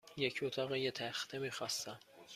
[0.17, 1.99] یک اتاق یک تخته میخواستم.